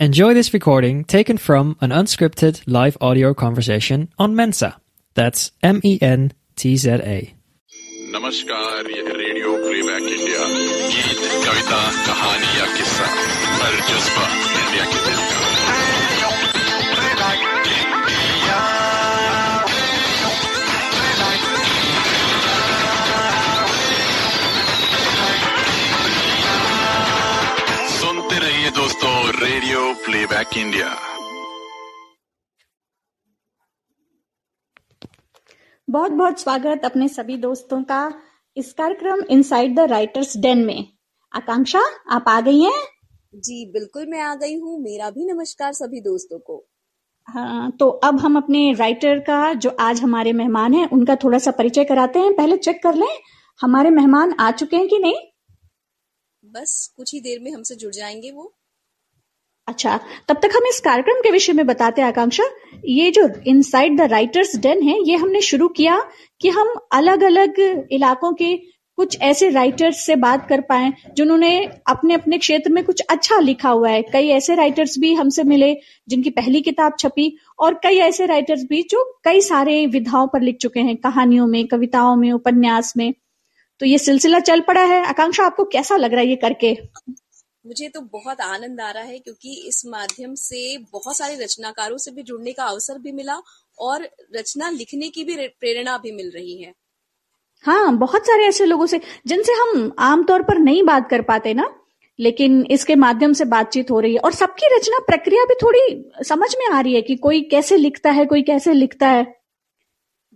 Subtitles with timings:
[0.00, 4.76] Enjoy this recording taken from an unscripted live audio conversation on Mensa.
[5.14, 7.34] That's M E N T Z A.
[8.14, 10.44] नमस्कार यह radio playback India
[10.94, 13.06] गीत कविता कहानी या किस्सा
[13.62, 14.26] हर जज्बा
[14.60, 15.37] India के दिल का
[28.69, 30.95] सुनते रहिए दोस्तों रेडियो प्लेबैक इंडिया
[35.87, 38.21] बहुत बहुत स्वागत अपने सभी दोस्तों का
[38.57, 40.87] इस कार्यक्रम इनसाइड द राइटर्स डेन में।
[41.35, 42.83] आकांक्षा आप आ गई हैं?
[43.35, 46.65] जी बिल्कुल मैं आ गई हूँ। मेरा भी नमस्कार सभी दोस्तों को।
[47.27, 51.51] हाँ तो अब हम अपने राइटर का जो आज हमारे मेहमान हैं उनका थोड़ा सा
[51.51, 53.17] परिचय कराते हैं। पहले चेक कर लें
[53.59, 55.15] हमारे मेहमान आ चुके हैं कि नहीं?
[56.43, 58.58] बस कुछ ही देर में हमसे जुड़ जाएँगे वो।
[59.69, 62.43] अच्छा तब तक हम इस कार्यक्रम के विषय में बताते हैं, आकांक्षा।
[62.85, 66.01] ये जो इनसाइड द राइटर्स डेन है, ये हमने शुरू किया
[66.41, 67.59] कि हम अलग अलग
[67.91, 73.01] इलाकों के कुछ ऐसे राइटर्स से बात कर पाए, जिन्होंने अपने अपने क्षेत्र में कुछ
[73.01, 75.73] अच्छा लिखा हुआ है। कई ऐसे राइटर्स भी हमसे मिले,
[76.07, 80.57] जिनकी पहली किताब छपी, और कई ऐसे राइटर्स भी जो कई सारे विधाओं पर लिख
[80.57, 83.13] चुके हैं, कहानियों में, कविताओं में, उपन्यास में।
[83.79, 86.77] तो ये सिलसिला चल पड़ा है। आकांक्षा, आपको कैसा लग रहा है ये करके?
[87.69, 92.11] मुझे तो बहुत आनंद आ रहा है क्योंकि इस माध्यम से बहुत सारे रचनाकारों से
[92.11, 93.35] भी जुड़ने का अवसर भी मिला
[93.79, 96.73] और रचना लिखने की भी प्रेरणा भी मिल रही है।
[97.65, 101.69] हाँ बहुत सारे ऐसे लोगों से, जिनसे हम आमतौर पर नहीं बात कर पाते ना,
[102.19, 106.55] लेकिन इसके माध्यम से बातचीत हो रही है। और सबकी रचना प्रक्रिया भी थोड़ी समझ
[106.59, 109.38] में आ रही है कि कोई कैसे लिखता है, कोई कैसे लिखता है।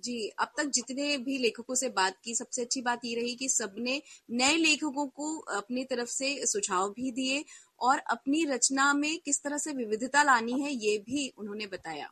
[0.03, 3.49] जी अब तक जितने भी लेखकों से बात की सबसे अच्छी बात ये रही कि
[3.49, 4.01] सबने
[4.31, 7.43] नए लेखकों को अपनी तरफ़ से सुझाव भी दिए
[7.81, 12.09] और अपनी रचना में किस तरह से विविधता लानी है ये भी उन्होंने बताया।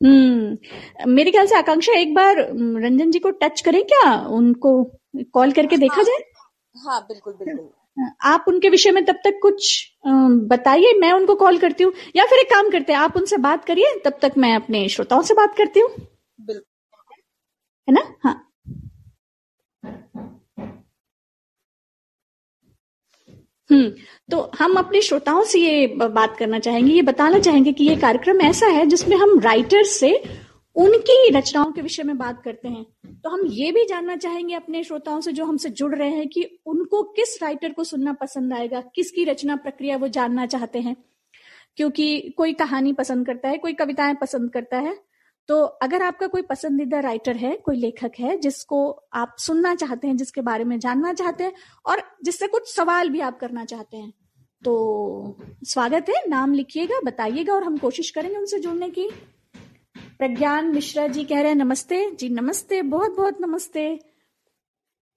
[0.00, 4.12] हम्म मेरे ख्याल से आकांक्षा एक बार रंजन जी को टच करें क्या?
[4.28, 4.82] उनको
[5.34, 6.24] कॉल करके देखा जाए?
[6.76, 7.68] हाँ बिल्कुल बिल्कुल।
[8.24, 9.72] आप उनके विषय में तब तक कुछ
[10.50, 13.64] बताइए मैं उनको कॉल करती हूँ। या फिर एक काम करते हैं आप उनसे बात
[13.64, 15.90] करिए तब तक मैं अपने श्रोताओं से बात करती हूँ।
[16.38, 16.64] बिल्कुल।
[17.88, 18.02] है ना?
[18.24, 18.40] हाँ।
[23.70, 23.90] हम्म
[24.30, 28.40] तो हम अपने श्रोताओं से ये बात करना चाहेंगे, ये बताना चाहेंगे कि ये कार्यक्रम
[28.40, 30.12] ऐसा है जिसमें हम राइटर्स से
[30.76, 32.84] उनकी रचनाओं के विषय में बात करते हैं।
[33.24, 36.58] तो हम ये भी जानना चाहेंगे अपने श्रोताओं से जो हमसे जुड़ रहे हैं कि
[36.66, 40.96] उनको किस राइटर को सुनना पसंद आएगा, किसकी रचना प्रक्रिया वो जानना चाहते हैं।
[41.76, 44.98] क्योंकि कोई कहानी पसंद करता है, कोई कविताएँ पसंद करता है
[45.48, 50.16] तो अगर आपका कोई पसंदीदा राइटर है, कोई लेखक है, जिसको आप सुनना चाहते हैं,
[50.16, 51.52] जिसके बारे में जानना चाहते हैं,
[51.86, 54.12] और जिससे कुछ सवाल भी आप करना चाहते हैं
[54.62, 59.08] तो स्वागत है। नाम लिखिएगा, बताइएगा, और हम कोशिश करेंगे उनसे जुड़ने की।
[60.18, 63.88] प्रज्ञान मिश्रा जी कह रहे हैं, नमस्ते। जी, नमस्ते बहुत बहुत नमस्ते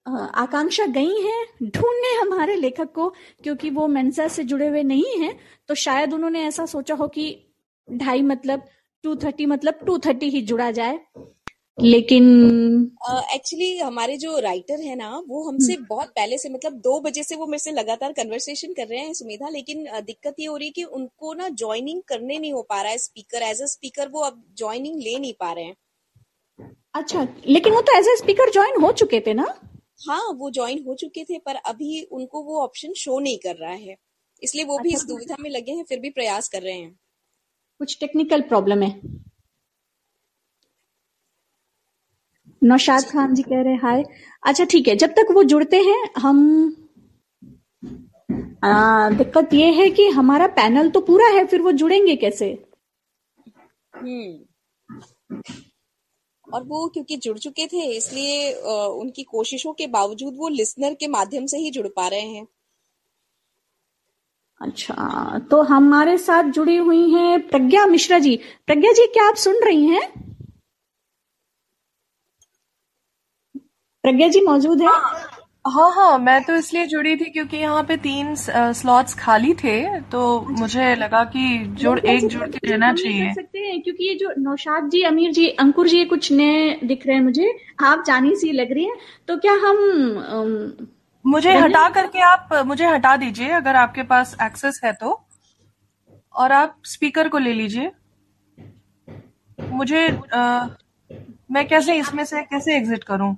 [0.06, 3.08] आकांक्षा गई हैं, ढूँढने हमारे लेखक को,
[3.42, 5.38] क्योंकि वो मेंसा से जुड़े हुए नहीं हैं
[5.68, 7.26] तो शायद उन्होंने ऐसा सोचा हो कि
[7.88, 8.64] ढाई मतलब
[9.04, 10.98] टू थर्टी मतलब टू थर्टी ही जुड़ा जाए।
[11.78, 12.24] लेकिन
[13.34, 17.22] एक्चुअली uh, हमारे जो राइटर है ना वो हमसे बहुत पहले से मतलब दो बजे
[17.22, 20.68] से वो मेरे से लगातार कन्वर्सेशन कर रहे हैं सुमेधा लेकिन दिक्कत ये हो रही
[20.68, 24.08] है कि उनको ना ज्वाइनिंग करने नहीं हो पा रहा है स्पीकर एज अ स्पीकर
[24.08, 25.76] वो अब ज्वाइनिंग ले नहीं पा रहे हैं।
[26.94, 29.46] अच्छा लेकिन वो तो एज ए स्पीकर ज्वाइन हो चुके थे ना?
[30.08, 33.72] हाँ वो ज्वाइन हो चुके थे पर अभी उनको वो ऑप्शन शो नहीं कर रहा
[33.72, 33.96] है।
[34.42, 36.98] इसलिए वो अच्छा, भी इस दुविधा में लगे हैं फिर भी प्रयास कर रहे हैं।
[37.80, 39.00] कुछ टेक्निकल प्रॉब्लम है।
[42.62, 44.02] नौशाद खान जी कह रहे हैं हाय।
[44.42, 46.38] अच्छा ठीक है जब तक वो जुड़ते हैं हम
[48.64, 52.46] आ, दिक्कत ये है कि हमारा पैनल तो पूरा है फिर वो जुड़ेंगे कैसे?
[53.94, 54.98] हम्म।
[56.44, 61.46] और वो क्योंकि जुड़ चुके थे इसलिए उनकी कोशिशों के बावजूद वो लिसनर के माध्यम
[61.46, 62.46] से ही जुड़ पा रहे हैं।
[64.60, 68.34] अच्छा तो हमारे साथ जुड़ी हुई हैं प्रज्ञा मिश्रा जी।
[68.66, 70.02] प्रज्ञा जी क्या आप सुन रही हैं?
[74.04, 74.88] प्रज्ञा जी मौजूद है?
[75.66, 79.78] हाँ हाँ मैं तो इसलिए जुड़ी थी क्योंकि यहाँ पे तीन स्लॉट्स खाली थे
[80.10, 83.80] तो मुझे लगा कि जुड़ एक जुड़ के रहना चाहिए। सकते हैं?
[83.82, 87.22] क्योंकि ये जो नौशाद जी अमीर जी अंकुर जी ये कुछ नए दिख रहे हैं
[87.24, 87.52] मुझे।
[87.84, 88.94] आप जानी सी लग रही है।
[89.28, 89.76] तो क्या हम
[91.28, 95.20] मुझे हटा करके आप मुझे हटा दीजिए अगर आपके पास एक्सेस है तो।
[96.34, 97.90] और आप स्पीकर को ले लीजिए।
[99.72, 100.68] मुझे अ,
[101.52, 103.34] मैं कैसे इसमें से कैसे एग्जिट करूँ?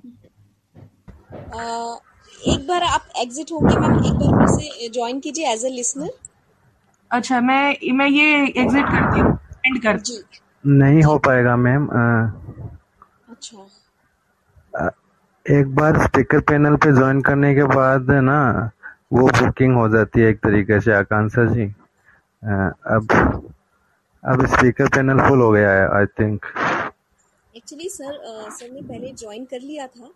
[1.53, 1.99] अ,
[2.47, 6.09] एक बार आप एग्जिट होके मैम एक बार फिर से ज्वाइन कीजिए एज अ लिसनर
[7.11, 10.21] अच्छा मैं मैं ये एग्जिट करती हूँ एंड कर जी।
[10.79, 11.87] नहीं हो पाएगा मैम
[13.31, 13.67] अच्छा।
[15.45, 18.39] एक बार स्पीकर पैनल पे ज्वाइन करने के बाद ना
[19.13, 23.07] वो बुकिंग हो जाती है एक तरीके से आकांक्षा जी। अ, अब
[24.23, 26.45] अब स्पीकर पैनल फुल हो गया है I think
[27.55, 28.19] actually sir
[28.57, 30.09] sir ने पहले ज्वाइन कर लिया था।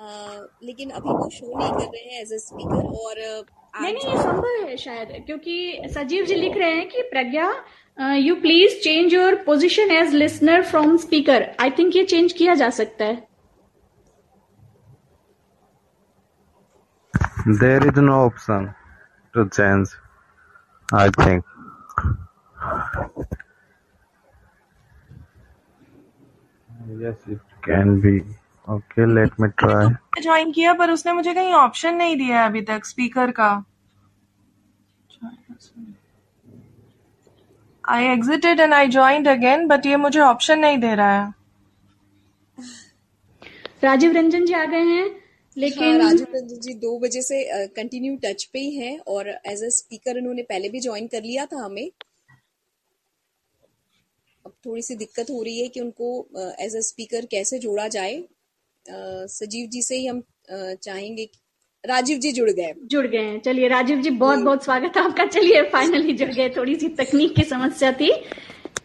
[0.00, 3.18] अ, लेकिन अभी वो शो नहीं कर रहे हैं एज ए स्पीकर और
[3.82, 7.52] नहीं नहीं ये संभव है शायद क्योंकि सजीव जी लिख रहे हैं कि Pragya
[8.14, 12.70] you please change your position as listener from speaker I think ये चेंज किया जा
[12.70, 13.29] सकता है।
[17.58, 18.72] There is no option
[19.34, 19.94] to change
[20.94, 21.44] I think
[27.00, 28.10] yes it can be.
[28.66, 29.84] Okay let me try.
[30.22, 33.50] Join किया पर उसने मुझे कहीं ऑप्शन नहीं दिया है अभी तक स्पीकर का।
[37.84, 41.32] I exited and I joined again but ये मुझे ऑप्शन नहीं दे रहा है।
[43.84, 45.19] राजीव रंजन जी आ गए हैं।
[45.56, 49.62] हाँ लेकिन राजीव रंजन जी दो बजे से कंटिन्यू टच पे ही हैं और एज
[49.64, 51.90] ए स्पीकर उन्होंने पहले भी ज्वाइन कर लिया था हमें।
[54.46, 56.28] अब थोड़ी सी दिक्कत हो रही है कि उनको
[56.60, 60.20] एज ए स्पीकर कैसे जोड़ा जाए। अ, सजीव जी से ही हम
[60.50, 61.38] अ, चाहेंगे कि
[61.84, 65.24] राजीव जी जुड़ गए। जुड़ गए हैं। चलिए राजीव जी बहुत बहुत स्वागत है आपका।
[65.26, 68.10] चलिए फाइनली जुड़ गए। थोड़ी सी तकनीक की समस्या थी।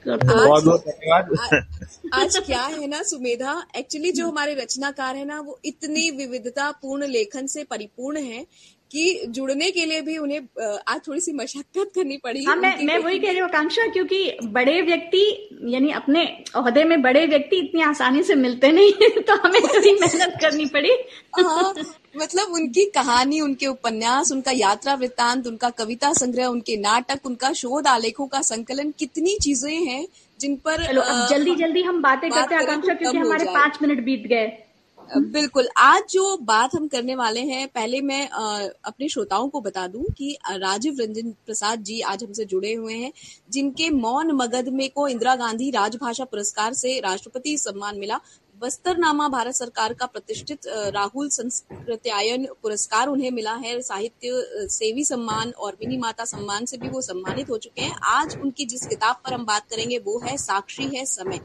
[0.07, 1.65] बहुत बहुत धन्यवाद।
[2.13, 3.65] आज क्या है ना सुमेधा?
[3.75, 8.45] एक्चुअली जो हमारे रचनाकार है ना वो इतनी विविधता पूर्ण लेखन से परिपूर्ण है
[8.91, 10.39] कि जुड़ने के लिए भी उन्हें
[10.87, 14.37] आज थोड़ी सी मशक्कत करनी पड़ी हाँ मैं मैं वही कह रही हूँ आकांक्षा क्योंकि
[14.43, 18.91] बड़े व्यक्ति यानी अपने ओहदे में बड़े व्यक्ति इतनी आसानी से मिलते नहीं
[19.21, 20.91] तो हमें थोड़ी मेहनत करनी पड़ी।
[21.39, 21.73] हाँ
[22.17, 27.87] मतलब उनकी कहानी उनके उपन्यास उनका यात्रा वृत्तांत उनका कविता संग्रह उनके नाटक उनका शोध
[27.87, 30.07] आलेखों का संकलन कितनी चीज़ें हैं
[30.39, 34.03] जिन पर चलो अब जल्दी जल्दी हम बातें करते हैं आकांक्षा क्योंकि हमारे पाँच मिनट
[34.03, 34.64] बीत गए।
[35.13, 40.03] बिल्कुल। आज जो बात हम करने वाले हैं, पहले मैं अपने श्रोताओं को बता दूँ
[40.17, 43.11] कि राजीव रंजन प्रसाद जी आज हमसे जुड़े हुए हैं,
[43.49, 48.19] जिनके मौन मगध में को इंदिरा गांधी राजभाषा पुरस्कार से राष्ट्रपति सम्मान मिला।
[48.65, 55.73] बस्तरनामा भारत सरकार का प्रतिष्ठित राहुल संस्कृत्यायन पुरस्कार उन्हें मिला है। साहित्य सेवी सम्मान और
[55.73, 59.33] विनी माता सम्मान से भी वो सम्मानित हो चुके हैं। आज उनकी जिस किताब पर
[59.33, 61.39] हम बात करेंगे वो है साक्षी है समय।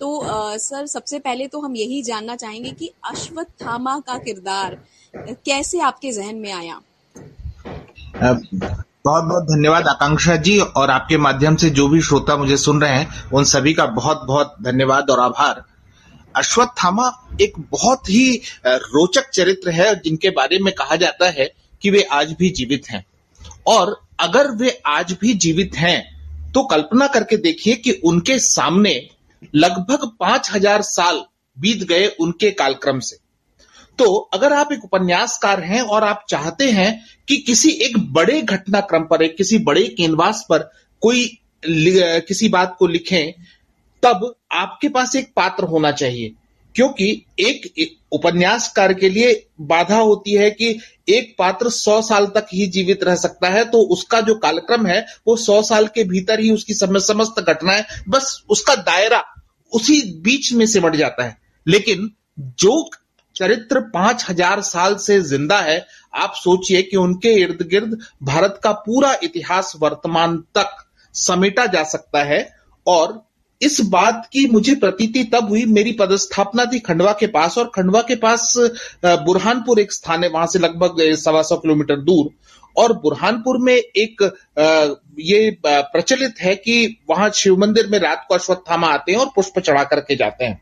[0.00, 4.78] तो अ, सर सबसे पहले तो हम यही जानना चाहेंगे कि अश्वत्थामा का किरदार
[5.44, 6.80] कैसे आपके जहन में आया?
[9.06, 12.98] बहुत बहुत धन्यवाद आकांक्षा जी और आपके माध्यम से जो भी श्रोता मुझे सुन रहे
[12.98, 15.64] हैं उन सभी का बहुत बहुत धन्यवाद और आभार।
[16.36, 17.10] अश्वत्थामा
[17.40, 21.50] एक बहुत ही रोचक चरित्र है, जिनके बारे में कहा जाता है
[21.82, 23.04] कि वे आज भी जीवित हैं।
[23.66, 28.94] और अगर वे आज भी जीवित हैं तो कल्पना करके देखिए कि उनके सामने
[29.54, 31.24] लगभग पाँच हज़ार साल
[31.56, 33.16] बीत गए उनके कालक्रम से।
[33.98, 39.02] तो अगर आप एक उपन्यासकार हैं और आप चाहते हैं कि किसी एक बड़े घटनाक्रम
[39.02, 40.70] पर, एक किसी बड़े कैनवास पर
[41.02, 41.26] कोई
[41.62, 43.32] किसी बात को लिखें
[44.04, 46.32] तब आपके पास एक पात्र होना चाहिए।
[46.74, 52.66] क्योंकि एक उपन्यासकार के लिए बाधा होती है कि एक पात्र सौ साल तक ही
[52.66, 56.50] जीवित रह सकता है तो उसका जो कालक्रम है, वो सौ साल के भीतर ही
[56.50, 59.24] उसकी सम- समस्त घटनाएँ, बस उसका दायरा
[59.72, 62.90] उसी बीच में सिमट जाता है। लेकिन जो
[63.36, 68.72] चरित्र पाँच हज़ार साल से ज़िंदा है, आप सोचिए कि उनके इर्द गिर्द भारत का
[68.72, 70.84] पूरा इतिहास वर्तमान तक
[71.14, 72.56] समेटा जा सकता है,
[72.86, 73.33] और
[73.64, 78.00] इस बात की मुझे प्रतीति तब हुई, मेरी पदस्थापना थी खंडवा के पास, और खंडवा
[78.02, 78.54] के पास
[79.04, 82.30] बुरहानपुर एक स्थान है, वहाँ से लगभग सवा सौ किलोमीटर दूर।
[82.76, 84.22] और बुरहानपुर में एक
[85.20, 89.58] ये प्रचलित है कि वहाँ शिव मंदिर में रात को अश्वत्थामा आते हैं और पुष्प
[89.60, 90.60] चढ़ा करके जाते हैं।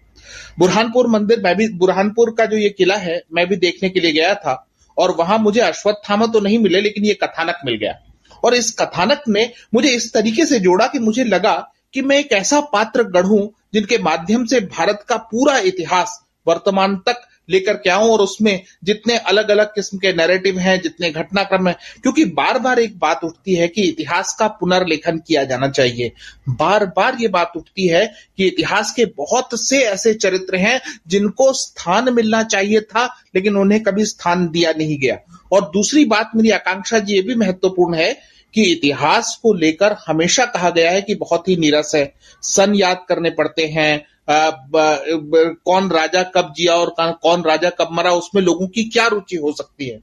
[0.59, 4.13] बुरहानपुर मंदिर, मैं भी, बुरहानपुर का जो ये किला है, मैं भी देखने के लिए
[4.13, 4.55] गया था,
[4.97, 7.99] और वहाँ मुझे अश्वत्थामा तो नहीं मिले, लेकिन ये कथानक मिल गया।
[8.45, 11.55] और इस कथानक ने मुझे इस तरीके से जोड़ा कि मुझे लगा
[11.95, 17.29] कि मैं एक ऐसा पात्र गढ़ूं जिनके माध्यम से भारत का पूरा इतिहास वर्तमान तक
[17.51, 21.77] लेकर के आऊँ और उसमें जितने अलग अलग किस्म के नैरेटिव हैं, जितने घटनाक्रम हैं,
[22.03, 26.13] क्योंकि बार बार एक बात उठती है कि इतिहास का पुनर्लेखन किया जाना चाहिए।
[26.49, 31.53] बार बार ये बात उठती है कि इतिहास के बहुत से ऐसे चरित्र हैं जिनको
[31.53, 35.19] स्थान मिलना चाहिए था, लेकिन उन्हें कभी स्थान दिया नहीं गया।
[35.53, 40.45] और दूसरी बात मेरी आकांक्षा जी, ये भी महत्वपूर्ण है कि इतिहास को लेकर हमेशा
[40.45, 45.05] कहा गया है कि बहुत ही नीरस है। सन याद करने पड़ते हैं। अ, ब-
[45.13, 49.07] ब- कौन राजा कब जिया और कौन- कौन राजा कब मरा उसमें लोगों की क्या
[49.07, 50.01] रुचि हो सकती है?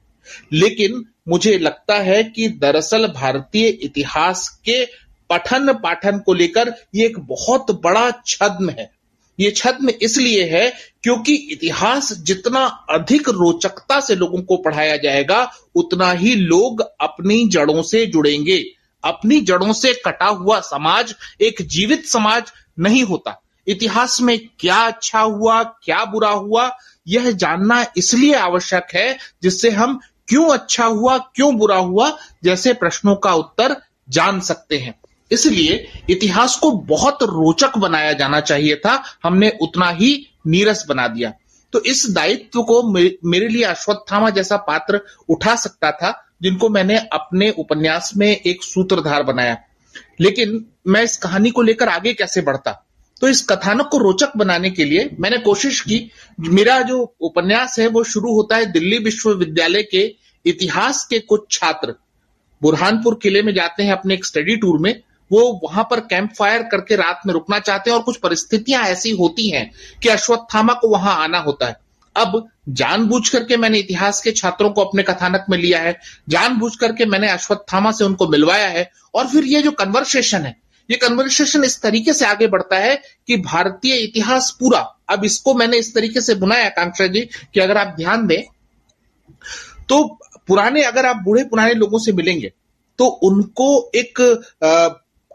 [0.53, 4.85] लेकिन मुझे लगता है कि दरअसल भारतीय इतिहास के
[5.29, 8.91] पठन पाठन को लेकर ये एक बहुत बड़ा छद्म है।
[9.39, 16.11] ये छद्म इसलिए है क्योंकि इतिहास जितना अधिक रोचकता से लोगों को पढ़ाया जाएगा, उतना
[16.11, 18.63] ही लोग अपनी जड़ों से जुड़ेंगे।
[19.03, 25.19] अपनी जड़ों से कटा हुआ समाज एक जीवित समाज नहीं होता। इतिहास में क्या अच्छा
[25.19, 26.77] हुआ, क्या बुरा हुआ,
[27.07, 33.15] यह जानना इसलिए आवश्यक है जिससे हम क्यों अच्छा हुआ, क्यों बुरा हुआ जैसे प्रश्नों
[33.15, 33.75] का उत्तर
[34.09, 34.99] जान सकते हैं।
[35.31, 41.33] इसलिए इतिहास को बहुत रोचक बनाया जाना चाहिए था। हमने उतना ही नीरस बना दिया।
[41.73, 42.91] तो इस दायित्व को
[43.29, 49.23] मेरे लिए अश्वत्थामा जैसा पात्र उठा सकता था, जिनको मैंने अपने उपन्यास में एक सूत्रधार
[49.23, 49.57] बनाया।
[50.21, 52.85] लेकिन मैं इस कहानी को लेकर आगे कैसे बढ़ता?
[53.21, 57.87] तो इस कथानक को रोचक बनाने के लिए मैंने कोशिश की। मेरा जो उपन्यास है,
[57.87, 60.15] वो शुरू होता है दिल्ली विश्वविद्यालय के
[60.45, 61.95] इतिहास के कुछ छात्र।
[62.61, 66.63] बुरहानपुर किले में जाते हैं अपने एक स्टडी टूर में। वो वहाँ पर कैंप फायर
[66.63, 69.69] करके रात में रुकना चाहते हैं और कुछ परिस्थितियाँ ऐसी होती हैं
[70.03, 71.77] कि अश्वत्थामा को वहाँ आना होता है।
[72.15, 75.97] अब जानबूझ करके मैंने इतिहास के छात्रों को अपने कथानक में लिया है
[76.29, 80.55] जानबूझ करके मैंने अश्वत्थामा से उनको मिलवाया है, और फिर ये जो कन्वर्सेशन है,
[80.89, 82.95] ये कन्वर्सेशन इस तरीके से आगे बढ़ता है
[83.27, 87.21] कि भारतीय इतिहास पूरा, अब इसको मैंने इस तरीके से बुनाया, आकांक्षा जी,
[87.53, 88.43] कि अगर आप ध्यान दें
[89.89, 90.03] तो
[90.47, 92.51] पुराने, अगर आप बूढ़े पुराने लोगों से मिलेंगे
[92.99, 94.19] तो उनको एक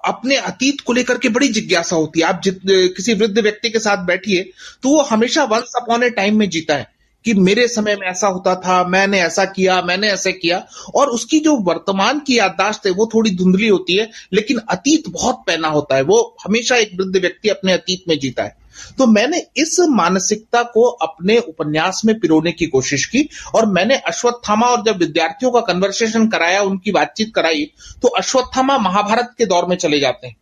[0.05, 2.61] अपने अतीत को लेकर के बड़ी जिज्ञासा होती है। आप जित
[2.97, 4.43] किसी वृद्ध व्यक्ति के साथ बैठिए
[4.83, 6.93] तो वो हमेशा वंस अपॉन ए टाइम में जीता है
[7.25, 11.39] कि मेरे समय में ऐसा होता था, मैंने ऐसा किया, मैंने ऐसे किया। और उसकी
[11.41, 15.97] जो वर्तमान की याददाश्त है, वो थोड़ी धुंधली होती है, लेकिन अतीत बहुत पहना होता
[15.97, 18.57] है। वो हमेशा एक वृद्ध व्यक्ति अपने अतीत में जीता है।
[18.99, 24.67] तो मैंने इस मानसिकता को अपने उपन्यास में पिरोने की कोशिश की और मैंने अश्वत्थामा
[24.67, 27.65] और जब विद्यार्थियों का कन्वर्सेशन कराया, उनकी बातचीत कराई
[28.03, 30.37] तो अश्वत्थामा महाभारत के दौर में चले जाते हैं।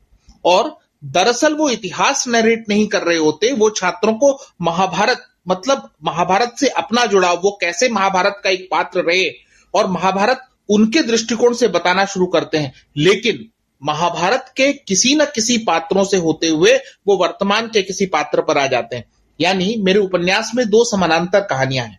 [0.44, 6.54] और दरअसल वो इतिहास नरेट नहीं कर रहे होते, वो छात्रों को महाभारत मतलब महाभारत
[6.58, 9.30] से अपना जुड़ाव, वो कैसे महाभारत का एक पात्र रहे
[9.74, 13.44] और महाभारत उनके दृष्टिकोण से बताना शुरू करते हैं। लेकिन
[13.82, 18.58] महाभारत के किसी न किसी पात्रों से होते हुए वो वर्तमान के किसी पात्र पर
[18.58, 19.04] आ जाते हैं।
[19.40, 21.98] यानी मेरे उपन्यास में दो समानांतर कहानियाँ हैं।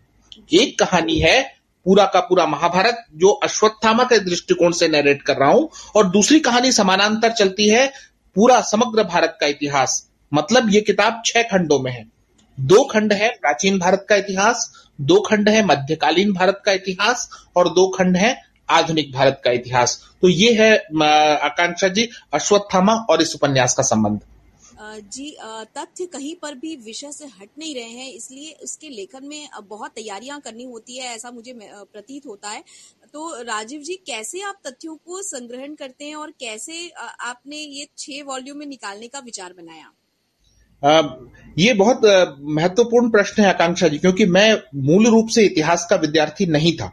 [0.53, 1.41] एक कहानी है
[1.85, 6.39] पूरा का पूरा महाभारत, जो अश्वत्थामा के दृष्टिकोण से नरेट कर रहा हूँ, और दूसरी
[6.39, 7.87] कहानी समानांतर चलती है
[8.35, 12.05] पूरा समग्र भारत का इतिहास। मतलब ये किताब छह खंडों में है।
[12.59, 14.71] दो खंड है प्राचीन भारत का इतिहास,
[15.01, 20.01] दो खंड है मध्यकालीन भारत का इतिहास, और दो खंड है आधुनिक भारत का इतिहास।
[20.21, 24.21] तो ये है आकांक्षा जी अश्वत्थामा और इस उपन्यास का संबंध।
[25.05, 25.29] जी
[25.77, 29.91] तथ्य कहीं पर भी विषय से हट नहीं रहे हैं इसलिए उसके लेखन में बहुत
[29.91, 32.63] तैयारियाँ करनी होती है ऐसा मुझे प्रतीत होता है।
[33.13, 36.87] तो राजीव जी कैसे आप तथ्यों को संग्रहण करते हैं और कैसे
[37.21, 39.91] आपने ये छह वॉल्यूम में निकालने का विचार बनाया?
[41.57, 42.01] ये बहुत
[42.51, 44.53] महत्वपूर्ण प्रश्न है आकांक्षा जी क्योंकि मैं
[44.83, 46.91] मूल रूप से इतिहास का विद्यार्थी नहीं था।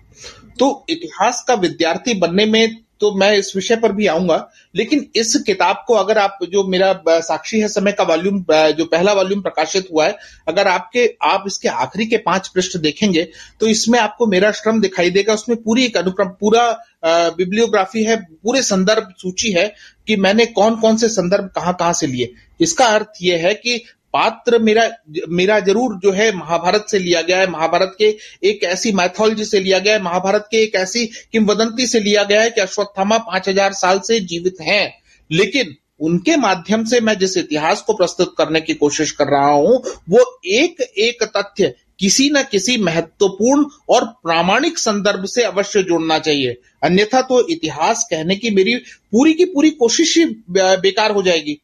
[0.61, 4.37] तो इतिहास का विद्यार्थी बनने में तो मैं इस विषय पर भी आऊँगा,
[4.75, 9.13] लेकिन इस किताब को अगर आप, जो मेरा साक्षी है समय का वॉल्यूम जो पहला
[9.13, 10.17] वॉल्यूम प्रकाशित हुआ है,
[10.49, 13.27] अगर आपके, आप इसके आखिरी के पाँच पृष्ठ देखेंगे
[13.61, 16.71] तो इसमें आपको मेरा श्रम दिखाई देगा। उसमें पूरी एक अनुक्रम, पूरा
[17.05, 19.67] बिब्लियोग्राफी है, पूरे संदर्भ सूची है
[20.07, 23.83] कि मैंने कौन कौन से संदर्भ कहाँ कहाँ से लिए। इसका अर्थ यह है कि
[24.15, 24.89] पात्र मेरा
[25.31, 28.09] मेरा ज़रूर जो है महाभारत से लिया गया है। महाभारत के
[28.49, 32.41] एक ऐसी मैथोलॉजी से लिया गया है। महाभारत के एक ऐसी किंवदंती से लिया गया
[32.43, 34.93] है कि अश्वत्थामा पाँच हज़ार साल से जीवित हैं।
[35.31, 39.83] लेकिन उनके माध्यम से मैं जिस इतिहास को प्रस्तुत करने की कोशिश कर रहा हूँ,
[40.11, 46.57] वो एक एक तथ्य किसी न किसी महत्वपूर्ण और प्रामाणिक संदर्भ से अवश्य जोड़ना चाहिए।
[46.83, 48.75] अन्यथा तो इतिहास कहने की मेरी
[49.13, 51.55] पूरी की पूरी कोशिश ही बेकार हो जाएगी।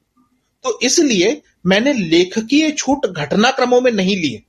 [0.65, 1.31] तो इसलिए
[1.67, 4.43] मैंने लेखकीय छूट घटनाक्रमों में नहीं ली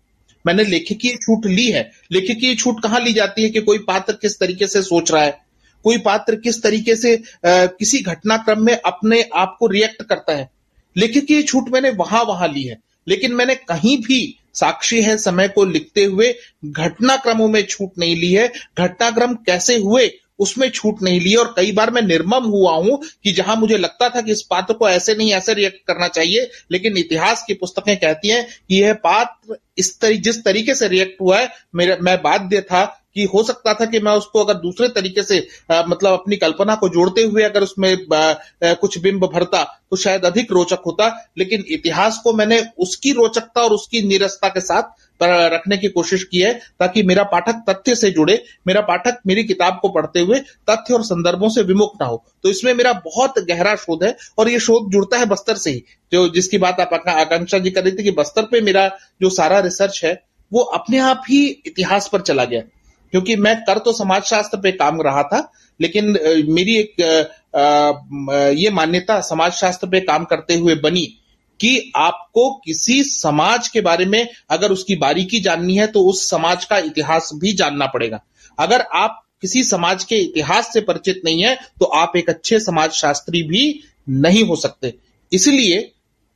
[0.45, 4.39] मैंने लेखकीय छूट ली है। लेखकीय छूट कहाँ ली जाती है कि कोई पात्र किस
[4.39, 5.41] तरीके से सोच रहा है?
[5.83, 10.49] कोई पात्र किस तरीके से आ, किसी घटनाक्रम में अपने आप को रिएक्ट करता है?
[10.97, 15.65] लेखकीय छूट मैंने वहाँ वहाँ ली है। लेकिन मैंने कहीं भी साक्षी है समय को
[15.65, 20.11] लिखते हुए घटनाक्रमों में छूट नहीं ली है। घटनाक्रम कैसे हुए?
[20.39, 24.09] उसमें छूट नहीं ली। और कई बार मैं निर्मम हुआ हूँ कि जहाँ मुझे लगता
[24.09, 27.95] था कि इस पात्र को ऐसे नहीं ऐसे रिएक्ट करना चाहिए लेकिन इतिहास की पुस्तकें
[27.97, 32.21] कहती हैं कि यह पात्र इस तरी जिस तरीके से रिएक्ट हुआ है मेरे मैं
[32.21, 36.13] बाध्य था कि हो सकता था कि मैं उसको अगर दूसरे तरीके से आ, मतलब
[36.13, 40.51] अपनी कल्पना को जोड़ते हुए अगर उसमें आ, आ, कुछ बिंब भरता तो शायद अधिक
[40.51, 44.83] रोचक होता। लेकिन इतिहास को मैंने उसकी रोचकता और उसकी निरसता के साथ
[45.21, 49.79] रखने की कोशिश की है ताकि मेरा पाठक तथ्य से जुड़े, मेरा पाठक मेरी किताब
[49.81, 53.75] को पढ़ते हुए तथ्य और संदर्भों से विमुक्त ना हो। तो इसमें मेरा बहुत गहरा
[53.77, 57.59] शोध है और ये शोध जुड़ता है बस्तर से ही। जो जिसकी बात आप आकांक्षा
[57.59, 58.87] जी कर रही थी कि बस्तर पे मेरा
[59.21, 60.21] जो सारा रिसर्च है,
[60.51, 62.61] वो अपने आप ही इतिहास पर चला गया।
[63.13, 66.05] क्योंकि मैं कर तो समाजशास्त्र पे काम रहा था, लेकिन
[66.49, 66.95] मेरी एक
[68.57, 71.07] ये मान्यता समाजशास्त्र पे काम करते हुए बनी
[71.61, 76.65] कि आपको किसी समाज के बारे में अगर उसकी बारीकी जाननी है तो उस समाज
[76.65, 78.19] का इतिहास भी जानना पड़ेगा।
[78.57, 82.91] अगर आप किसी समाज के इतिहास से परिचित नहीं है तो आप एक अच्छे समाज
[82.93, 84.93] शास्त्री भी नहीं हो सकते।
[85.31, 85.91] इसलिए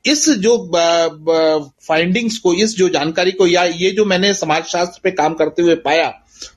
[0.06, 0.58] इस जो
[1.88, 5.62] फाइंडिंग्स को, इस जो जानकारी को, या ये जो मैंने समाज शास्त्र पे काम करते
[5.62, 6.12] हुए पाया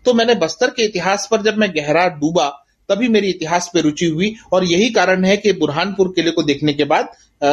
[0.05, 2.47] तो मैंने बस्तर के इतिहास पर जब मैं गहरा डूबा
[2.89, 6.73] तभी मेरी इतिहास पे रुचि हुई और यही कारण है कि बुरहानपुर किले को देखने
[6.73, 7.09] के बाद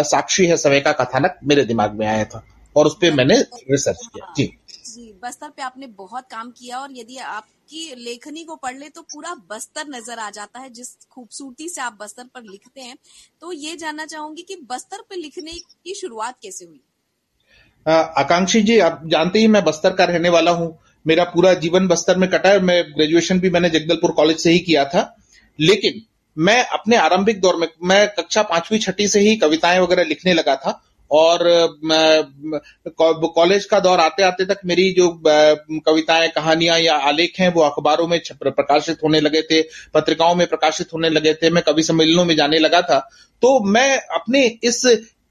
[0.05, 2.43] साक्षी है समय का कथानक मेरे दिमाग में आया था
[2.75, 4.51] और उस पर मैंने रिसर्च किया। जी।
[4.85, 9.01] जी बस्तर पे आपने बहुत काम किया और यदि आपकी लेखनी को पढ़ ले तो
[9.03, 12.95] पूरा बस्तर नज़र आ जाता है जिस खूबसूरती से आप बस्तर पर लिखते हैं।
[13.41, 16.81] तो ये जानना चाहूँगी कि बस्तर पे लिखने की शुरुआत कैसे हुई?
[17.85, 22.17] आकांक्षी जी आप जानते ही मैं बस्तर का रहने वाला हूँ। मेरा पूरा जीवन बस्तर
[22.17, 25.01] में कटा है। मैं ग्रेजुएशन भी मैंने जगदलपुर कॉलेज से ही किया था।
[25.62, 26.01] लेकिन
[26.38, 30.56] मैं अपने आरंभिक दौर में, मैं कक्षा पांचवी, छठी से ही कविताएँ वगैरह लिखने लगा
[30.56, 31.39] था और
[33.36, 38.08] कॉलेज का दौर आते आते तक मेरी जो कविताएँ, कहानियाँ या आलेख हैं, वो अखबारों
[38.08, 39.62] में प्रकाशित होने लगे थे,
[39.94, 43.00] पत्रिकाओं में प्रकाशित होने लगे थे, मैं कवि सम्मेलनों में जाने लगा था।
[43.44, 44.86] तो मैं अपने इस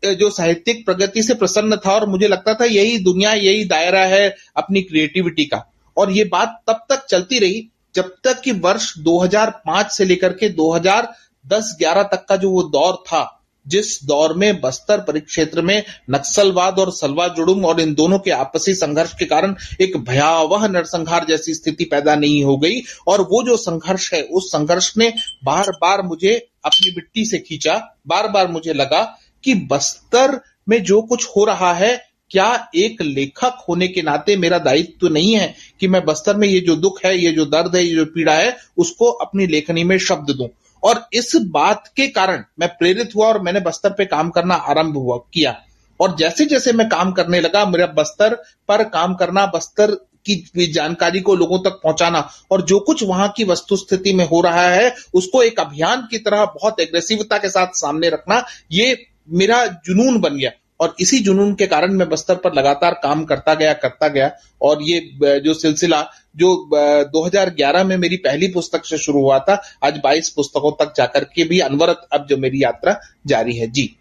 [0.05, 4.37] जो साहित्यिक प्रगति से प्रसन्न था और मुझे लगता था यही दुनिया, यही दायरा है
[4.57, 9.89] अपनी क्रिएटिविटी का। और ये बात तब तक चलती रही जब तक कि वर्ष 2005
[9.89, 15.63] से लेकर के 2010-11 तक का जो वो दौर था, जिस दौर में बस्तर परिक्षेत्र
[15.63, 20.67] में नक्सलवाद और सलवा जुड़ुम और इन दोनों के आपसी संघर्ष के कारण एक भयावह
[20.69, 25.13] नरसंहार जैसी स्थिति पैदा नहीं हो गई और वो जो संघर्ष है, उस संघर्ष ने
[25.45, 27.75] बार बार मुझे अपनी मिट्टी से खींचा
[28.07, 29.03] बार बार मुझे लगा
[29.45, 34.59] कि बस्तर में जो कुछ हो रहा है क्या एक लेखक होने के नाते मेरा
[34.59, 37.77] दायित्व तो नहीं है कि मैं बस्तर में ये जो दुख है, ये जो दर्द
[37.77, 40.49] है, ये जो पीड़ा है, उसको अपनी लेखनी में शब्द दूँ?
[40.83, 44.97] और इस बात के कारण मैं प्रेरित हुआ और मैंने बस्तर पे काम करना आरंभ
[44.97, 45.57] हुआ, किया।
[46.01, 48.35] और जैसे जैसे मैं काम करने लगा, मेरा बस्तर
[48.69, 49.91] पर काम करना, बस्तर
[50.27, 54.41] की जानकारी को लोगों तक पहुंचाना और जो कुछ वहाँ की वस्तु स्थिति में हो
[54.41, 59.67] रहा है, उसको एक अभियान की तरह बहुत एग्रेसिवता के साथ सामने रखना, ये मेरा
[59.67, 63.73] जुनून बन गया। और इसी जुनून के कारण मैं बस्तर पर लगातार काम करता गया
[63.73, 64.31] करता गया
[64.63, 65.01] और ये
[65.41, 66.03] जो सिलसिला,
[66.37, 66.71] जो
[67.13, 71.45] 2011 में मेरी पहली पुस्तक से शुरू हुआ था, आज 22 पुस्तकों तक जाकर के
[71.45, 73.97] भी अनवरत अब जो मेरी यात्रा जारी है। जी।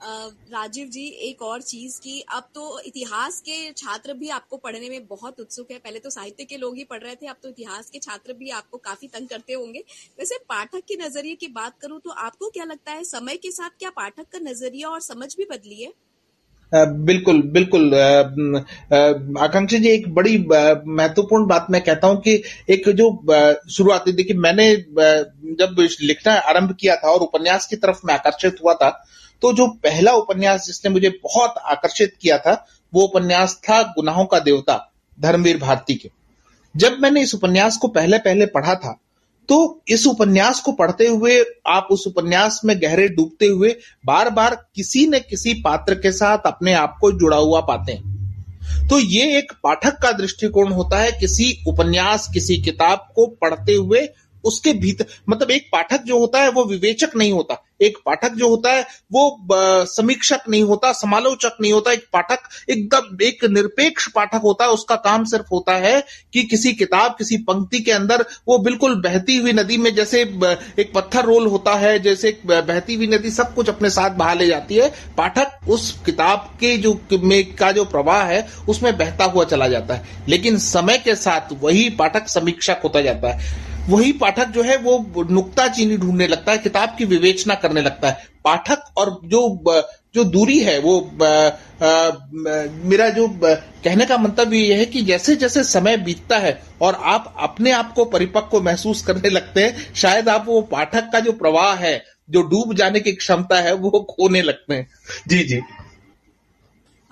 [0.00, 5.06] राजीव जी, एक और चीज़ की, अब तो इतिहास के छात्र भी आपको पढ़ने में
[5.06, 7.90] बहुत उत्सुक है। पहले तो साहित्य के लोग ही पढ़ रहे थे, अब तो इतिहास
[7.90, 9.84] के छात्र भी आपको काफ़ी तंग करते होंगे।
[10.18, 13.78] वैसे पाठक के नज़रिए की बात करूँ तो आपको क्या लगता है, समय के साथ
[13.78, 15.92] क्या पाठक का नज़रिया और समझ भी बदली है?
[16.72, 23.10] बिल्कुल बिल्कुल। आकांक्षा जी, एक बड़ी महत्वपूर्ण बात मैं कहता हूँ कि एक जो
[23.70, 24.74] शुरुआती देखिए, मैंने
[25.56, 28.90] जब लिखना आरंभ किया था और उपन्यास की तरफ़ मैं आकर्षित हुआ था
[29.42, 34.38] तो जो पहला उपन्यास जिसने मुझे बहुत आकर्षित किया था, वो उपन्यास था गुनाहों का
[34.40, 34.76] देवता,
[35.18, 36.10] धर्मवीर भारती के।
[36.74, 38.98] जब मैंने इस उपन्यास को पहले पहले पढ़ा था
[39.48, 43.74] तो इस उपन्यास को पढ़ते हुए, आप उस उपन्यास में गहरे डूबते हुए
[44.06, 48.88] बार बार किसी न किसी पात्र के साथ अपने आप को जुड़ा हुआ पाते हैं।
[48.88, 54.06] तो ये एक पाठक का दृष्टिकोण होता है, किसी उपन्यास, किसी किताब को पढ़ते हुए
[54.44, 58.48] उसके भीतर मतलब एक पाठक जो होता है वो विवेचक नहीं होता। एक पाठक जो
[58.48, 59.48] होता है वो
[59.84, 62.38] समीक्षक नहीं होता, समालोचक नहीं होता। एक पाठक,
[62.70, 67.36] एकदम, एक निरपेक्ष पाठक होता है। उसका काम सिर्फ़ होता है कि किसी किताब, किसी
[67.36, 70.20] पंक्ति के अंदर वो बिल्कुल बहती हुई नदी में जैसे
[70.78, 74.46] एक पत्थर रोल होता है, जैसे बहती हुई नदी सब कुछ अपने साथ बहा ले
[74.46, 79.44] जाती है। पाठक उस किताब के जो, में का जो प्रवाह है, उसमें बहता हुआ
[79.44, 84.48] चला जाता है। लेकिन समय के साथ वही पाठक समीक्षक होता जाता है। वही पाठक
[84.48, 88.84] जो है वो नुकता चीनी ढूँढने लगता है किताब की विवेचना करने लगता है। पाठक
[88.96, 89.82] और जो
[90.14, 92.10] जो दूरी है वो आ, आ,
[92.84, 97.34] मेरा जो कहने का मंतव्य ये है कि जैसे जैसे समय बीतता है और आप
[97.38, 101.74] अपने आप को परिपक्व महसूस करने लगते हैं शायद आप वो पाठक का जो प्रवाह
[101.74, 104.88] है जो डूब जाने की क्षमता है वो खोने लगते हैं।
[105.28, 105.60] जी जी।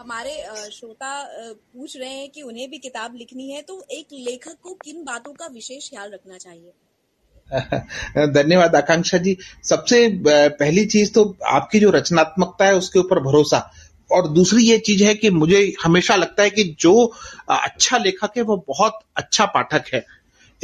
[0.01, 4.75] हमारे श्रोता पूछ रहे हैं कि उन्हें भी किताब लिखनी है तो एक लेखक को
[4.75, 6.73] किन बातों का विशेष ख्याल रखना चाहिए?
[8.33, 13.73] धन्यवाद, आकांक्षा जी। सबसे पहली चीज़ तो आपकी जो रचनात्मकता है, उसके ऊपर भरोसा।
[14.13, 17.13] और दूसरी ये चीज़ है कि मुझे हमेशा लगता है कि जो
[17.49, 20.07] अच्छा लेखक है, वो बहुत अच्छा पाठक है।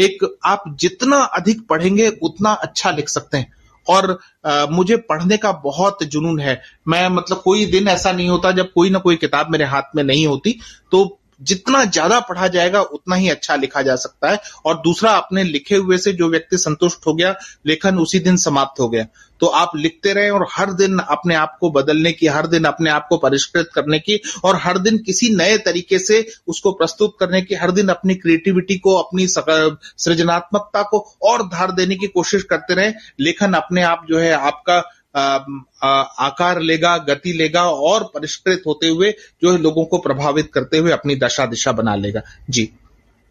[0.00, 3.52] एक, आप जितना अधिक पढ़ेंगे, उतना अच्छा लिख सकते हैं।
[3.88, 8.52] और आ, मुझे पढ़ने का बहुत जुनून है। मैं मतलब कोई दिन ऐसा नहीं होता
[8.52, 10.58] जब कोई ना कोई किताब मेरे हाथ में नहीं होती
[10.92, 15.44] तो जितना ज़्यादा पढ़ा जाएगा, उतना ही अच्छा लिखा जा सकता है। और दूसरा अपने
[15.44, 17.34] लिखे हुए से जो व्यक्ति संतुष्ट हो गया,
[17.66, 19.06] लेखन उसी दिन समाप्त हो गया।
[19.40, 22.90] तो आप लिखते रहे और हर दिन अपने आप को बदलने की, हर दिन अपने
[22.90, 27.42] आप को परिष्कृत करने की और हर दिन किसी नए तरीके से उसको प्रस्तुत करने
[27.42, 32.74] की, हर दिन अपनी क्रिएटिविटी को, अपनी सृजनात्मकता को और धार देने की कोशिश करते
[32.74, 34.82] रहे। लेखन अपने आप जो है, आपका
[35.14, 40.90] आकार लेगा गति लेगा और परिष्कृत होते हुए जो है लोगों को प्रभावित करते हुए
[40.92, 42.70] अपनी दशा दिशा बना लेगा। जी।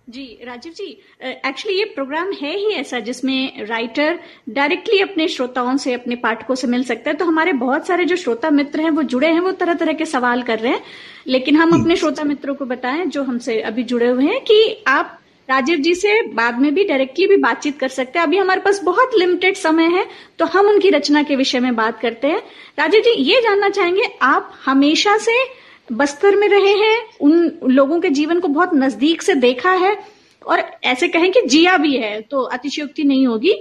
[0.10, 0.86] जी राजीव जी
[1.24, 4.20] एक्चुअली ये प्रोग्राम है ही ऐसा जिसमें राइटर
[4.50, 8.16] डायरेक्टली अपने श्रोताओं से अपने पाठकों से मिल सकता है। तो हमारे बहुत सारे जो
[8.16, 10.82] श्रोता मित्र हैं वो जुड़े हैं वो तरह तरह के सवाल कर रहे हैं।
[11.28, 15.20] लेकिन हम अपने श्रोता मित्रों को बताएँ जो हमसे अभी जुड़े हुए हैं कि आप
[15.50, 18.82] राजीव जी से बाद में भी डायरेक्टली भी बातचीत कर सकते हैं। अभी हमारे पास
[18.84, 20.06] बहुत लिमिटेड समय है
[20.40, 22.42] तो हम उनकी रचना के विषय में बात करते हैं।
[22.80, 25.44] राजीव जी, ये जानना चाहेंगे, आप हमेशा से
[25.90, 29.98] बस्तर में रहे हैं, उन लोगों के जीवन को बहुत नज़दीक से देखा है,
[30.42, 33.54] और ऐसे कहें कि जिया भी है तो अतिशयोक्ति नहीं होगी।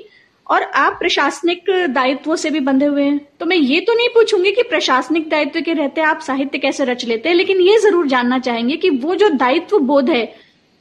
[0.46, 4.50] और आप प्रशासनिक दायित्वों से भी बंधे हुए हैं तो मैं ये तो नहीं पूछूँगी
[4.52, 8.38] कि प्रशासनिक दायित्व के रहते आप साहित्य कैसे रच लेते हैं, लेकिन ये ज़रूर जानना
[8.40, 10.24] चाहेंगे कि वो जो दायित्व बोध है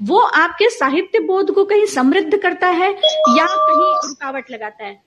[0.01, 4.99] वो आपके साहित्य बोध को कहीं समृद्ध करता है या कहीं रुकावट लगाता है?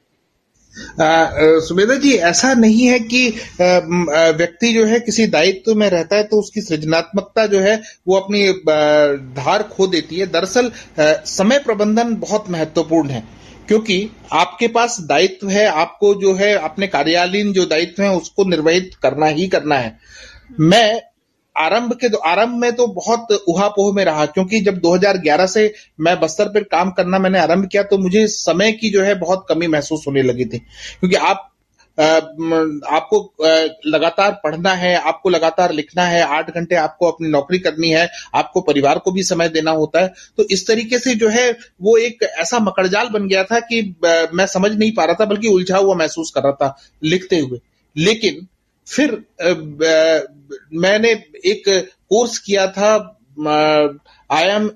[0.74, 3.28] सुमेधा जी, ऐसा नहीं है कि
[3.60, 8.48] व्यक्ति जो है किसी दायित्व में रहता है तो उसकी सृजनात्मकता जो है वो अपनी
[9.36, 13.22] धार खो देती है। दरअसल समय प्रबंधन बहुत महत्वपूर्ण है,
[13.68, 18.90] क्योंकि आपके पास दायित्व है, आपको जो है अपने कार्यालयीन जो दायित्व है उसको निर्वहित
[19.02, 19.98] करना ही करना है।
[20.52, 21.00] मैं
[21.56, 26.48] आरंभ के आरंभ में तो बहुत उहापोह में रहा, क्योंकि जब 2011 से मैं बस्तर
[26.48, 30.04] पर काम करना मैंने आरंभ किया तो मुझे समय की जो है बहुत कमी महसूस
[30.06, 31.50] होने लगी थी। क्योंकि आप
[31.98, 33.18] आपको
[33.86, 38.60] लगातार पढ़ना है, आपको लगातार लिखना है, आठ घंटे आपको अपनी नौकरी करनी है, आपको
[38.62, 41.50] परिवार को भी समय देना होता है तो इस तरीके से जो है
[41.82, 45.48] वो एक ऐसा मकड़जाल बन गया था कि मैं समझ नहीं पा रहा था, बल्कि
[45.48, 47.60] उलझा हुआ महसूस कर रहा था लिखते हुए।
[47.96, 48.46] लेकिन
[48.86, 49.10] फिर
[50.74, 51.10] मैंने
[51.44, 51.62] एक
[52.10, 53.20] कोर्स किया था
[54.30, 54.70] I M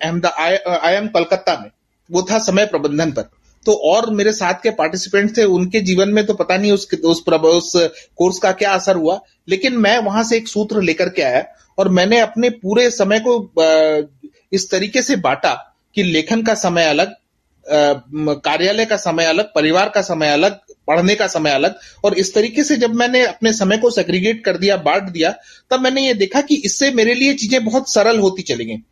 [0.82, 1.70] I M Calcutta में।
[2.10, 3.22] वो था समय प्रबंधन पर।
[3.66, 7.22] तो और मेरे साथ के पार्टिसिपेंट थे उनके जीवन में तो पता नहीं उस उस,
[7.36, 7.72] उस
[8.16, 11.44] कोर्स का क्या असर हुआ लेकिन मैं वहाँ से एक सूत्र लेकर के आया
[11.78, 13.52] और मैंने अपने पूरे समय को
[14.52, 17.14] इस तरीके से बांटा कि लेखन का समय अलग
[18.34, 22.64] कार्यालय का समय अलग परिवार का समय अलग पढ़ने का समय अलग। और इस तरीके
[22.64, 25.34] से जब मैंने अपने समय को सेग्रीगेट कर दिया बांट दिया
[25.70, 28.82] तब मैंने ये देखा कि इससे मेरे लिए चीज़ें बहुत सरल होती चली गई।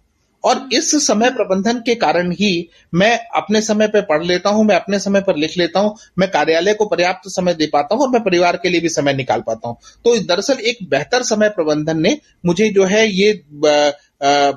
[0.45, 4.75] और इस समय प्रबंधन के कारण ही मैं अपने समय पर पढ़ लेता हूँ मैं
[4.77, 8.09] अपने समय पर लिख लेता हूँ मैं कार्यालय को पर्याप्त समय दे पाता हूँ और
[8.09, 12.01] मैं परिवार के लिए भी समय निकाल पाता हूँ। तो दरअसल एक बेहतर समय प्रबंधन
[12.01, 13.33] ने मुझे जो है ये
[13.67, 14.51] आ, आ,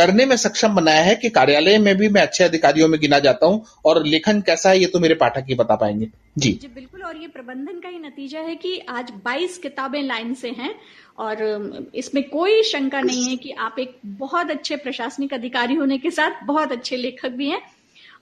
[0.00, 3.46] करने में सक्षम बनाया है कि कार्यालय में भी मैं अच्छे अधिकारियों में गिना जाता
[3.46, 6.08] हूँ और लेखन कैसा है ये तो मेरे पाठक ही बता पाएँगे।
[6.38, 10.32] जी। जी बिल्कुल और ये प्रबंधन का ही नतीजा है कि आज 22 किताबें लाइन
[10.34, 10.74] से हैं
[11.18, 16.10] और इसमें कोई शंका नहीं है कि आप एक बहुत अच्छे प्रशासनिक अधिकारी होने के
[16.10, 17.60] साथ बहुत अच्छे लेखक भी हैं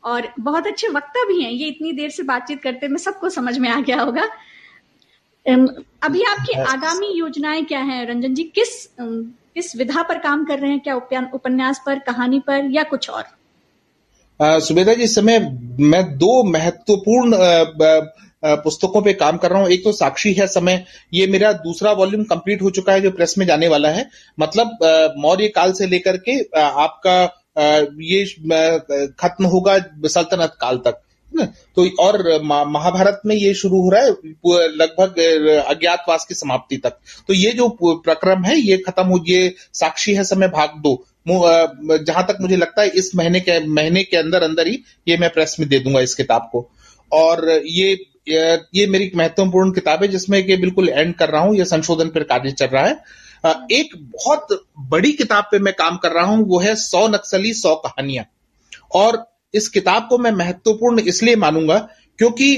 [0.04, 3.56] और बहुत अच्छे वक्ता भी हैं। ये इतनी देर से बातचीत करते में सबको समझ
[3.58, 4.28] में आ गया होगा।
[5.46, 8.04] अभी आपकी आगामी योजनाएँ क्या हैं?
[8.06, 8.72] रंजन जी किस
[9.58, 10.80] किस विधा पर काम कर रहे हैं?
[10.80, 10.94] क्या
[11.34, 13.24] उपन्यास पर, कहानी पर या कुछ और?
[14.60, 15.38] सुबेदा जी समय
[15.82, 17.36] मैं दो महत्वपूर्ण
[18.42, 22.22] पुस्तकों पे काम कर रहा हूँ। एक तो साक्षी है समय। ये मेरा दूसरा वॉल्यूम
[22.24, 24.78] कंप्लीट हो चुका है जो प्रेस में जाने वाला है। मतलब
[25.18, 27.18] मौर्य काल से लेकर के आपका
[28.04, 28.24] ये
[29.20, 34.10] खत्म होगा सल्तनत काल तक। तो और महाभारत में ये शुरू हो रहा है
[34.76, 35.18] लगभग
[35.66, 40.24] अज्ञातवास की समाप्ति तक। तो ये जो प्रक्रम है, ये खत्म हो, ये साक्षी है
[40.24, 40.94] समय भाग दो।
[41.28, 45.30] जहाँ तक मुझे लगता है, इस महीने के महीने के अंदर अंदर ही ये मैं
[45.30, 46.68] प्रेस में दे दूँगा इस किताब को।
[47.12, 47.92] और ये
[48.28, 52.22] ये मेरी महत्वपूर्ण किताब है, जिसमें कि बिल्कुल एंड कर रहा हूँ, ये संशोधन पर
[52.24, 54.46] कार्य चल रहा है। एक बहुत
[54.88, 58.24] बड़ी किताब पे मैं काम कर रहा हूँ, वो है सौ नक्सली, सौ कहानियाँ।
[58.94, 59.16] और
[59.54, 61.78] इस किताब को मैं महत्वपूर्ण इसलिए मानूँगा
[62.18, 62.56] क्योंकि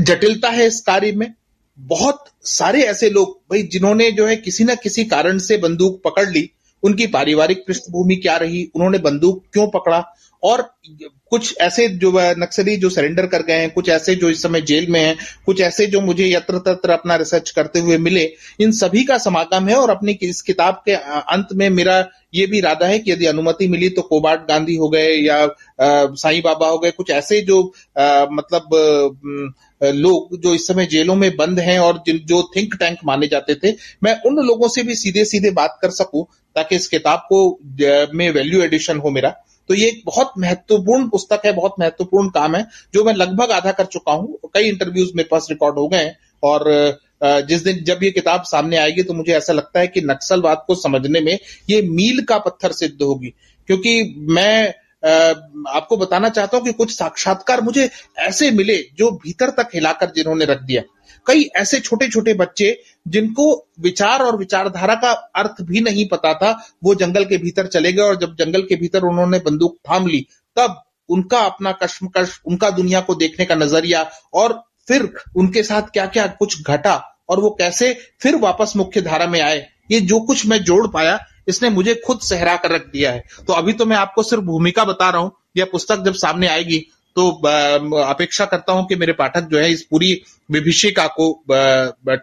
[0.00, 1.32] जटिलता है इस कार्य में।
[1.78, 6.28] बहुत सारे ऐसे लोग, भाई, जिन्होंने जो है किसी ना किसी कारण से बंदूक पकड़
[6.30, 6.50] ली
[6.84, 10.04] उनकी पारिवारिक पृष्ठभूमि क्या रही उन्होंने बंदूक क्यों पकड़ा?
[10.42, 10.62] और
[11.30, 14.86] कुछ ऐसे जो नक्सली जो सरेंडर कर गए हैं कुछ ऐसे जो इस समय जेल
[14.90, 15.16] में हैं
[15.46, 18.24] कुछ ऐसे जो मुझे यत्र तत्र अपना रिसर्च करते हुए मिले
[18.60, 20.92] इन सभी का समागम है और अपनी इस किताब के
[21.36, 24.88] अंत में मेरा ये भी इरादा है कि यदि अनुमति मिली तो कोबाट गांधी हो
[24.88, 25.48] गए या
[26.14, 28.68] साईं बाबा हो गए कुछ ऐसे जो आ, मतलब
[29.82, 33.74] लोग जो इस समय जेलों में बंद हैं और जो थिंक टैंक माने जाते थे
[34.02, 37.58] मैं उन लोगों से भी सीधे सीधे बात कर सकूँ ताकि इस किताब को
[38.14, 39.30] में वैल्यू एडिशन हो मेरा।
[39.70, 43.72] तो ये एक बहुत महत्वपूर्ण पुस्तक है, बहुत महत्वपूर्ण काम है, जो मैं लगभग आधा
[43.72, 46.98] कर चुका हूँ। कई इंटरव्यूज़ मेरे पास रिकॉर्ड हो गए हैं और
[47.48, 50.74] जिस दिन जब ये किताब सामने आएगी तो मुझे ऐसा लगता है कि नक्सलवाद को
[50.74, 51.38] समझने में
[51.70, 53.32] ये मील का पत्थर सिद्ध होगी।
[53.68, 57.88] क्योंकि मैं आपको बताना चाहता हूँ कि कुछ साक्षात्कार मुझे
[58.18, 60.82] ऐसे मिले जो भीतर तक हिलाकर जिन्होंने रख दिया।
[61.26, 63.46] कई ऐसे छोटे छोटे बच्चे जिनको
[63.80, 66.50] विचार और विचारधारा का अर्थ भी नहीं पता था,
[66.84, 70.26] वो जंगल के भीतर चले गए और जब जंगल के भीतर उन्होंने बंदूक थाम ली,
[70.56, 74.02] तब उनका अपना कश्मकश, उनका दुनिया को देखने का नज़रिया
[74.34, 76.94] और फिर उनके साथ क्या क्या कुछ घटा
[77.28, 81.18] और वो कैसे फिर वापस मुख्य धारा में आए, ये जो कुछ मैं जोड़ पाया
[81.46, 84.84] इसने मुझे खुद सहरा कर रख दिया है। तो अभी तो मैं आपको सिर्फ़ भूमिका
[84.84, 86.84] बता रहा हूँ, यह पुस्तक जब सामने आएगी
[87.16, 87.30] तो
[88.02, 90.12] अपेक्षा करता हूँ कि मेरे पाठक जो है इस पूरी
[90.50, 91.32] विभिषिका को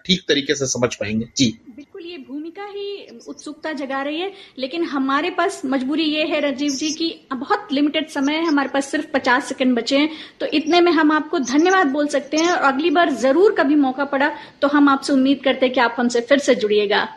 [0.05, 4.84] ठीक तरीके से समझ पाएँगे। जी। बिल्कुल, ये भूमिका ही उत्सुकता जगा रही है, लेकिन
[4.86, 9.05] हमारे पास मजबूरी ये है राजीव जी की बहुत लिमिटेड समय है, हमारे पास सिर्फ़
[9.13, 12.89] पचास सेकंड बचे हैं तो इतने में हम आपको धन्यवाद बोल सकते हैं, और अगली
[12.91, 14.31] बार ज़रूर कभी मौका पड़ा
[14.62, 17.07] तो हम आपसे उम्मीद करते हैं कि आप हमसे फिर से जुड़िएगा।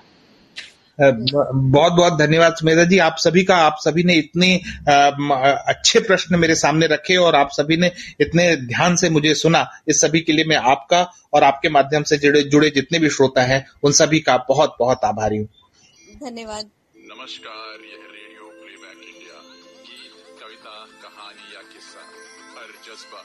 [0.98, 4.54] बहुत बहुत धन्यवाद सुमेधा जी। आप सभी का आप सभी ने इतने
[4.88, 10.00] अच्छे प्रश्न मेरे सामने रखे और आप सभी ने इतने ध्यान से मुझे सुना। इस
[10.00, 11.02] सभी के लिए मैं आपका
[11.32, 15.04] और आपके माध्यम से जुड़े जुड़े जितने भी श्रोता हैं उन सभी का बहुत बहुत
[15.04, 15.48] आभारी हूँ।
[16.20, 16.70] धन्यवाद।
[17.06, 19.40] नमस्कार यह रेडियो प्लेबैक इंडिया
[19.84, 22.06] गीत कविता कहानी या किस्सा
[22.54, 23.24] हर जज्बा।